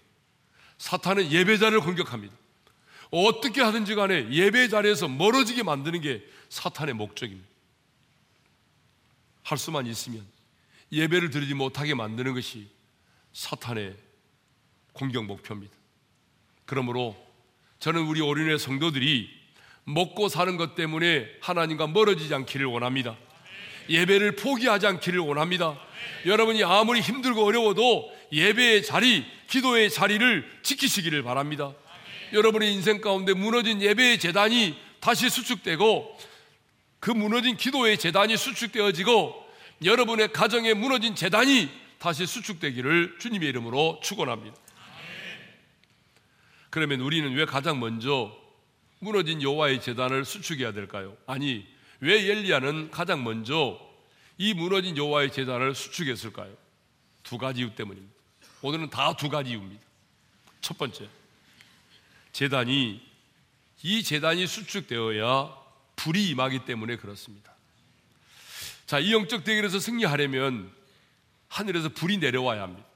[0.79, 2.35] 사탄은 예배자를 공격합니다.
[3.11, 7.47] 어떻게 하든지 간에 예배 자리에서 멀어지게 만드는 게 사탄의 목적입니다.
[9.43, 10.25] 할 수만 있으면
[10.91, 12.67] 예배를 드리지 못하게 만드는 것이
[13.31, 13.95] 사탄의
[14.93, 15.75] 공격 목표입니다.
[16.65, 17.15] 그러므로
[17.77, 19.36] 저는 우리 어린애 성도들이
[19.87, 23.15] 먹고 사는 것 때문에 하나님과 멀어지지 않기를 원합니다.
[23.89, 25.79] 예배를 포기하지 않기를 원합니다.
[26.25, 31.73] 여러분이 아무리 힘들고 어려워도 예배의 자리, 기도의 자리를 지키시기를 바랍니다.
[32.33, 36.17] 여러분의 인생 가운데 무너진 예배의 재단이 다시 수축되고
[36.99, 39.47] 그 무너진 기도의 재단이 수축되어지고
[39.85, 44.57] 여러분의 가정에 무너진 재단이 다시 수축되기를 주님의 이름으로 축원합니다.
[46.69, 48.35] 그러면 우리는 왜 가장 먼저
[48.99, 51.15] 무너진 여호와의 재단을 수축해야 될까요?
[51.25, 51.67] 아니,
[51.99, 53.79] 왜 엘리야는 가장 먼저
[54.37, 56.55] 이 무너진 여호와의 재단을 수축했을까요?
[57.23, 58.15] 두 가지 이유 때문입니다.
[58.61, 59.83] 오늘은 다 두 가지 이유입니다.
[60.61, 61.07] 첫 번째,
[62.31, 63.01] 재단이
[63.83, 65.55] 이 재단이 수축되어야
[65.95, 67.53] 불이 임하기 때문에 그렇습니다.
[68.85, 70.71] 자, 이 영적 대결에서 승리하려면
[71.49, 72.87] 하늘에서 불이 내려와야 합니다.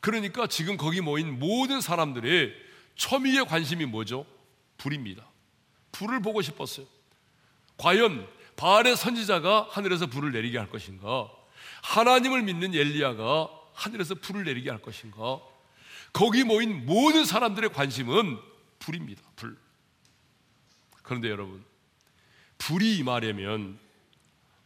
[0.00, 2.54] 그러니까 지금 거기 모인 모든 사람들의
[3.00, 4.26] 첨예의 관심이 뭐죠?
[4.76, 5.26] 불입니다.
[5.90, 6.86] 불을 보고 싶었어요.
[7.78, 11.30] 과연 바알의 선지자가 하늘에서 불을 내리게 할 것인가?
[11.82, 15.40] 하나님을 믿는 엘리야가 하늘에서 불을 내리게 할 것인가?
[16.12, 18.38] 거기 모인 모든 사람들의 관심은
[18.78, 19.22] 불입니다.
[19.34, 19.56] 불.
[21.02, 21.64] 그런데 여러분,
[22.58, 23.78] 불이 임하려면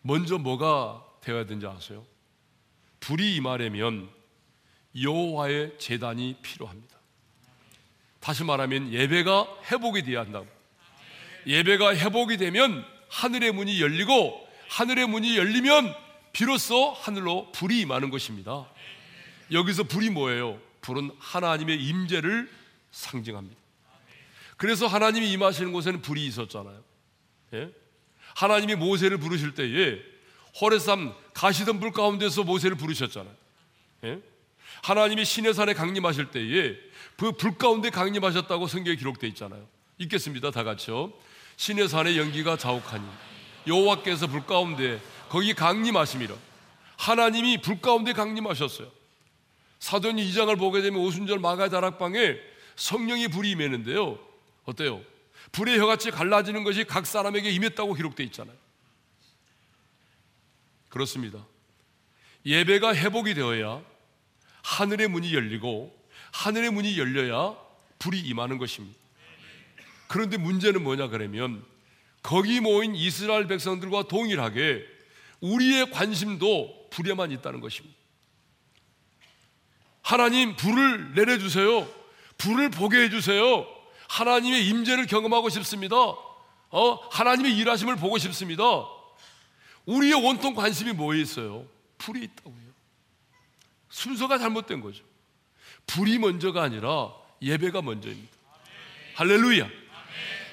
[0.03, 2.05] 먼저 뭐가 되어야 되는지 아세요?
[2.99, 4.11] 불이 임하려면
[5.01, 6.95] 여호와의 재단이 필요합니다.
[8.25, 10.47] 다시 말하면 예배가 회복이 되어야 한다고.
[11.47, 15.95] 예배가 회복이 되면 하늘의 문이 열리고 하늘의 문이 열리면
[16.33, 18.67] 비로소 하늘로 불이 임하는 것입니다.
[19.53, 20.59] 여기서 불이 뭐예요?
[20.81, 22.51] 불은 하나님의 임재를
[22.93, 23.61] 상징합니다.
[24.57, 26.83] 그래서 하나님이 임하시는 곳에는 불이 있었잖아요.
[27.53, 27.71] 예?
[28.37, 30.01] 하나님이 모세를 부르실 때에
[30.63, 33.35] 호레삼 가시던 불 가운데서 모세를 부르셨잖아요.
[34.05, 34.23] 예?
[34.85, 36.77] 하나님이 시내산에 강림하실 때에
[37.17, 39.67] 그 불 가운데 강림하셨다고 성경에 기록되어 있잖아요.
[39.97, 40.51] 읽겠습니다.
[40.51, 41.11] 다 같이요.
[41.57, 43.03] 시내산의 연기가 자욱하니
[43.67, 46.35] 여호와께서 불 가운데 거기 강림하심이라.
[46.99, 48.91] 하나님이 불 가운데 강림하셨어요.
[49.79, 52.37] 사도행 2장을 보게 되면 오순절 마가 다락방에
[52.77, 54.19] 성령이 불이 임했는데요.
[54.67, 55.01] 어때요?
[55.53, 58.57] 불의 혀같이 갈라지는 것이 각 사람에게 임했다고 기록되어 있잖아요.
[60.91, 61.47] 그렇습니다.
[62.45, 63.94] 예배가 회복이 되어야
[64.65, 65.95] 하늘의 문이 열리고
[66.33, 67.55] 하늘의 문이 열려야
[67.99, 68.99] 불이 임하는 것입니다.
[70.09, 71.65] 그런데 문제는 뭐냐 그러면
[72.23, 74.85] 거기 모인 이스라엘 백성들과 동일하게
[75.41, 77.97] 우리의 관심도 불에만 있다는 것입니다.
[80.03, 81.87] 하나님 불을 내려주세요.
[82.39, 83.67] 불을 보게 해주세요.
[84.09, 85.97] 하나님의 임재를 경험하고 싶습니다.
[85.97, 88.63] 어, 하나님의 일하심을 보고 싶습니다.
[89.87, 91.67] 우리의 원통 관심이 뭐에 있어요?
[91.99, 92.74] 불이 있다고요.
[93.95, 95.05] 순서가 잘못된 거죠.
[95.87, 98.33] 불이 먼저가 아니라 예배가 먼저입니다.
[99.15, 99.69] 할렐루야.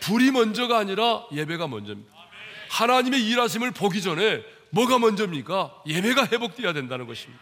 [0.02, 2.12] 불이 먼저가 아니라 예배가 먼저입니다.
[2.70, 5.82] 하나님의 일하심을 보기 전에 뭐가 먼저입니까?
[5.88, 7.42] 예배가 회복되어야 된다는 것입니다.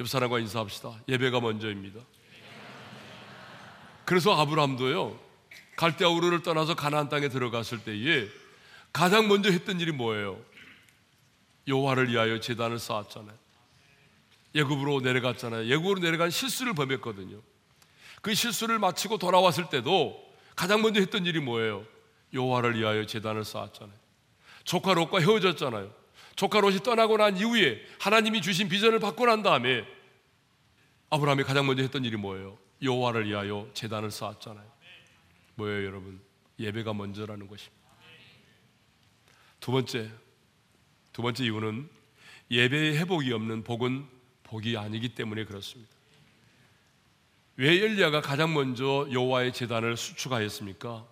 [0.00, 1.02] 옆 사람과 인사합시다.
[1.06, 2.00] 예배가 먼저입니다.
[4.06, 5.20] 그래서 아브라함도요.
[5.76, 8.26] 갈대아 우르를 떠나서 가나안 땅에 들어갔을 때에
[8.90, 10.40] 가장 먼저 했던 일이 뭐예요?
[11.68, 13.39] 여호와를 위하여 제단을 쌓았잖아요.
[14.54, 15.66] 예굽으로 내려갔잖아요.
[15.66, 17.40] 예굽으로 내려간 실수를 범했거든요.
[18.22, 21.86] 그 실수를 마치고 돌아왔을 때도 가장 먼저 했던 일이 뭐예요?
[22.32, 23.96] 여호와를 위하여 제단을 쌓았잖아요.
[24.64, 25.92] 조카 롯과 헤어졌잖아요.
[26.36, 29.84] 조카 롯이 떠나고 난 이후에 하나님이 주신 비전을 받고 난 다음에
[31.10, 32.58] 아브라함이 가장 먼저 했던 일이 뭐예요?
[32.82, 34.70] 여호와를 위하여 제단을 쌓았잖아요.
[35.56, 36.20] 뭐예요, 여러분?
[36.58, 37.80] 예배가 먼저라는 것입니다.
[39.58, 40.10] 두 번째,
[41.12, 41.88] 두 번째 이유는
[42.50, 44.06] 예배의 회복이 없는 복은
[44.50, 45.92] 복이 아니기 때문에 그렇습니다.
[47.56, 51.06] 왜 엘리야가 가장 먼저 여호와의 제단을 수축하였습니까?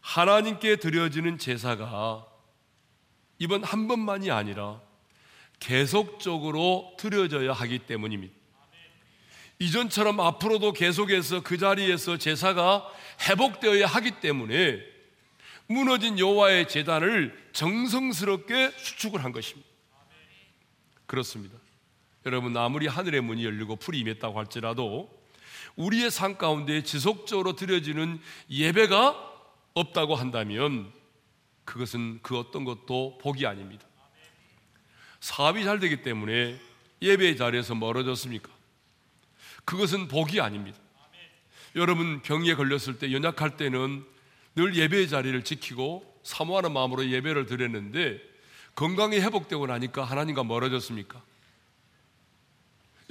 [0.00, 2.26] 하나님께 드려지는 제사가
[3.38, 4.80] 이번 한 번만이 아니라
[5.58, 8.34] 계속적으로 드려져야 하기 때문입니다.
[9.58, 12.88] 이전처럼 앞으로도 계속해서 그 자리에서 제사가
[13.28, 14.80] 회복되어야 하기 때문에
[15.66, 19.68] 무너진 여호와의 제단을 정성스럽게 수축을 한 것입니다.
[21.06, 21.63] 그렇습니다.
[22.26, 25.10] 여러분 아무리 하늘의 문이 열리고 풀이 임했다고 할지라도
[25.76, 29.32] 우리의 삶 가운데 지속적으로 드려지는 예배가
[29.74, 30.92] 없다고 한다면
[31.64, 33.86] 그것은 그 어떤 것도 복이 아닙니다.
[35.20, 36.60] 사업이 잘 되기 때문에
[37.02, 38.50] 예배의 자리에서 멀어졌습니까?
[39.64, 40.78] 그것은 복이 아닙니다.
[41.76, 44.04] 여러분 병에 걸렸을 때 연약할 때는
[44.54, 48.20] 늘 예배의 자리를 지키고 사모하는 마음으로 예배를 드렸는데
[48.76, 51.22] 건강이 회복되고 나니까 하나님과 멀어졌습니까?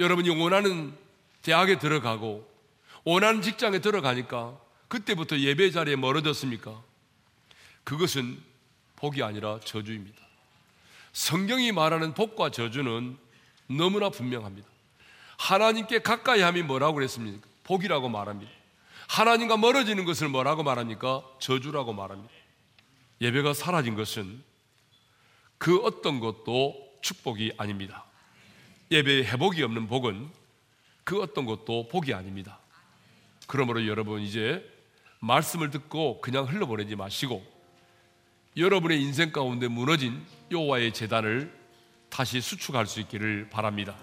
[0.04, 0.94] 여러분이 원하는
[1.42, 2.48] 대학에 들어가고
[3.06, 6.84] 원하는 직장에 들어가니까 그때부터 예배 자리에 멀어졌습니까?
[7.84, 8.42] 그것은
[8.98, 10.22] 복이 아니라 저주입니다.
[11.14, 13.18] 성경이 말하는 복과 저주는
[13.68, 14.68] 너무나 분명합니다.
[15.38, 17.48] 하나님께 가까이 함이 뭐라고 그랬습니까?
[17.64, 18.52] 복이라고 말합니다.
[19.08, 21.24] 하나님과 멀어지는 것을 뭐라고 말합니까?
[21.40, 22.34] 저주라고 말합니다.
[23.22, 24.44] 예배가 사라진 것은
[25.58, 28.06] 그 어떤 것도 축복이 아닙니다.
[28.92, 30.30] 예배의 회복이 없는 복은
[31.04, 32.60] 그 어떤 것도 복이 아닙니다.
[33.48, 34.68] 그러므로 여러분 이제
[35.20, 37.46] 말씀을 듣고 그냥 흘러보내지 마시고
[38.56, 41.52] 여러분의 인생 가운데 무너진 여호와의 재단을
[42.10, 43.96] 다시 수축할 수 있기를 바랍니다.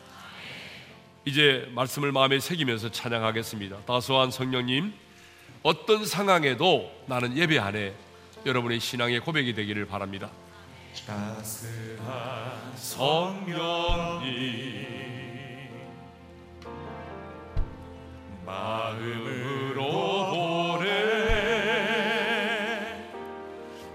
[1.25, 3.85] 이제 말씀을 마음에 새기면서 찬양하겠습니다.
[3.85, 4.93] 다소한 성령님,
[5.63, 7.95] 어떤 상황에도 나는 예배 안에
[8.47, 10.31] 여러분의 신앙의 고백이 되기를 바랍니다.
[11.07, 14.31] 따스한 성령님
[18.47, 19.81] 마음으로
[20.31, 20.87] 보내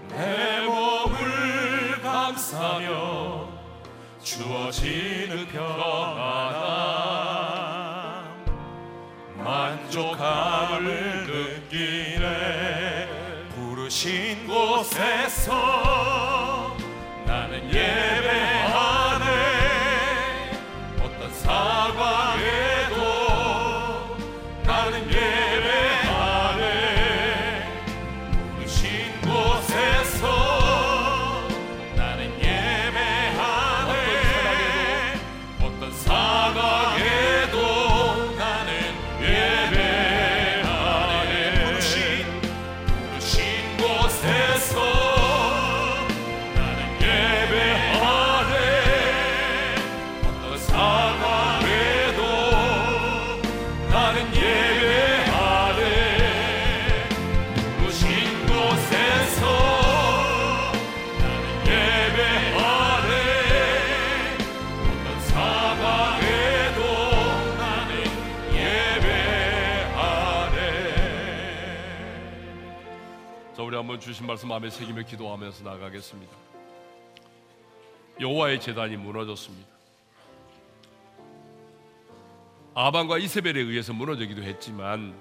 [0.08, 3.48] 내 몸을 감싸며
[4.22, 6.86] 주어지는 평안함
[9.44, 10.82] 만족함을
[11.26, 13.08] 느끼네.
[13.54, 15.85] 부르신 곳에서
[73.96, 76.36] 한번 주신 말씀 마음에 새기며 기도하면서 나가겠습니다.
[78.20, 79.66] 여호와의 재단이 무너졌습니다.
[82.74, 85.18] 아반과 이세벨에 의해서 무너지기도 했지만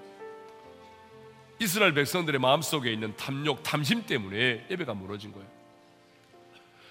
[1.62, 5.48] 이스라엘 백성들의 마음속에 있는 탐욕, 탐심 때문에 예배가 무너진 거예요.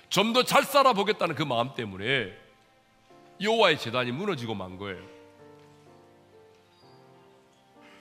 [0.09, 2.33] 좀 더 잘 살아보겠다는 그 마음 때문에
[3.43, 5.05] 여호와의 재단이 무너지고 만 거예요.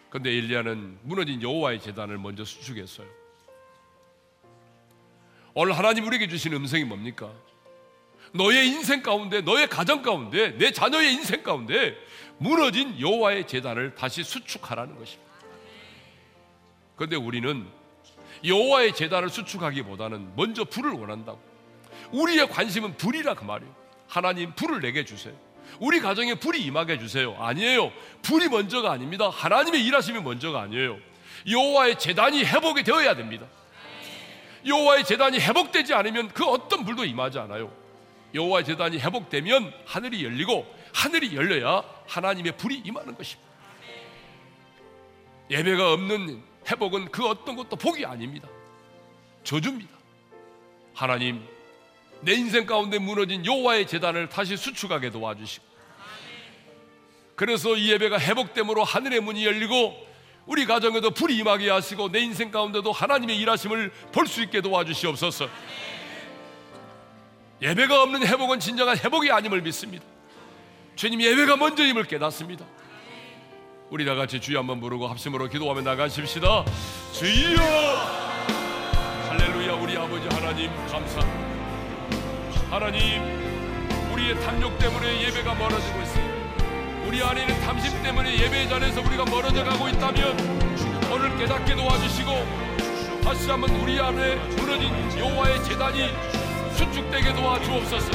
[0.10, 3.23] 근데 엘리야는 무너진 여호와의 재단을 먼저 수축했어요.
[5.56, 7.32] 오늘 하나님 우리에게 주신 음성이 뭡니까?
[8.34, 11.96] 너의 인생 가운데, 너의 가정 가운데, 내 자녀의 인생 가운데
[12.40, 15.32] 무너진 여호와의 재단을 다시 수축하라는 것입니다.
[16.96, 17.68] 그런데 우리는
[18.44, 21.40] 여호와의 재단을 수축하기보다는 먼저 불을 원한다고.
[22.12, 23.74] 우리의 관심은 불이라 그 말이에요.
[24.08, 25.34] 하나님 불을 내게 주세요.
[25.80, 27.36] 우리 가정에 불이 임하게 해주세요.
[27.40, 27.92] 아니에요.
[28.24, 29.30] 불이 먼저가 아닙니다.
[29.30, 30.98] 하나님의 일하심이 먼저가 아니에요.
[31.50, 33.48] 여호와의 재단이 회복이 되어야 됩니다.
[34.66, 37.72] 여호와의 재단이 회복되지 않으면 그 어떤 불도 임하지 않아요.
[38.34, 43.52] 여호와의 재단이 회복되면 하늘이 열리고 하늘이 열려야 하나님의 불이 임하는 것입니다.
[45.52, 48.48] 예배가 없는 회복은 그 어떤 것도 복이 아닙니다.
[49.44, 49.94] 저주입니다.
[50.94, 51.46] 하나님,
[52.22, 55.74] 내 인생 가운데 무너진 여호와의 재단을 다시 수축하게 도와주시고
[57.36, 60.13] 그래서 이 예배가 회복됨으로 하늘의 문이 열리고
[60.46, 65.48] 우리 가정에도 불이 임하게 하시고 내 인생 가운데도 하나님의 일하심을 볼 수 있게 도와주시옵소서.
[67.62, 70.04] 예배가 없는 회복은 진정한 회복이 아님을 믿습니다.
[70.96, 72.66] 주님 예배가 먼저임을 깨닫습니다.
[73.90, 76.66] 우리 다 같이 주여 한번 부르고 합심으로 기도하며 나가십시다.
[77.14, 77.62] 주여
[79.30, 81.54] 할렐루야 우리 아버지 하나님 감사합니다.
[82.70, 83.22] 하나님
[84.14, 86.33] 우리의 탐욕 때문에 예배가 멀어지고 있습니다.
[87.14, 90.36] 우리 안에 있는 탐심 때문에 예배 자리에서 우리가 멀어져 가고 있다면
[91.14, 92.32] 오늘 깨닫게 도와주시고
[93.24, 96.10] 다시 한번 우리 안에 무너진 여호와의 재단이
[96.74, 98.12] 수축되게 도와주옵소서.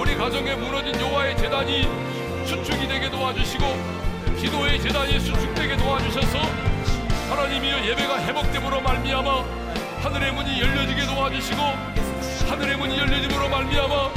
[0.00, 1.88] 우리 가정에 무너진 여호와의 재단이
[2.44, 3.64] 수축이 되게 도와주시고
[4.40, 6.38] 기도의 재단이 수축되게 도와주셔서
[7.30, 9.44] 하나님이여 예배가 회복됨으로 말미암아
[10.02, 11.62] 하늘의 문이 열려지게 도와주시고
[12.48, 14.10] 하늘의 문이 열려짐으로 말미암아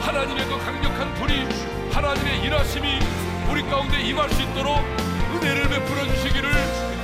[0.00, 1.46] 하나님의 그 강력한 불이
[1.92, 3.21] 하나님의 일하심이
[3.52, 4.78] 우리 가운데 임할 수 있도록
[5.34, 6.50] 은혜를 베풀어 주시기를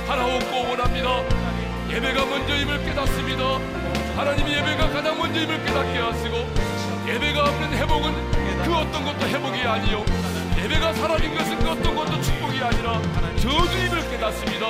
[0.07, 1.21] 바라옵고 원합니다.
[1.91, 3.43] 예배가 먼저 임을 깨닫습니다.
[4.17, 6.37] 하나님의 예배가 가장 먼저 임을 깨닫게 하시고
[7.07, 8.31] 예배가 없는 회복은
[8.63, 10.03] 그 어떤 것도 회복이 아니요
[10.57, 12.99] 예배가 사라진 것은 그 어떤 것도 축복이 아니라
[13.37, 14.65] 저주임을 깨닫습니다.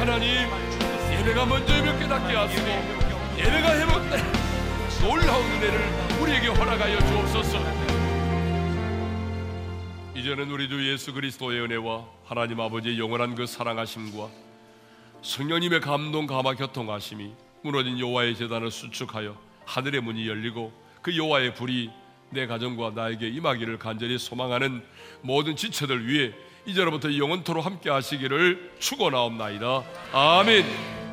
[0.00, 0.48] 하나님
[1.12, 2.66] 예배가 먼저 임을 깨닫게 하시고
[3.38, 4.24] 예배가 회복된
[5.02, 5.88] 놀라운 은혜를
[6.20, 7.75] 우리에게 허락하여 주옵소서.
[10.26, 14.28] 이제는 우리 주 예수 그리스도의 은혜와 하나님 아버지의 영원한 그 사랑하심과
[15.22, 17.30] 성령님의 감동 감화 교통하심이
[17.62, 21.92] 무너진 여호와의 재단을 수축하여 하늘의 문이 열리고 그 여호와의 불이
[22.30, 24.82] 내 가정과 나에게 임하기를 간절히 소망하는
[25.22, 26.32] 모든 지체들 위해
[26.66, 29.84] 이제로부터 영원토로 함께 하시기를 축원하옵나이다.
[30.12, 31.05] 아멘.